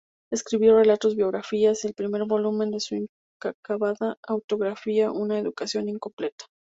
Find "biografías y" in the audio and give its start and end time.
1.15-1.87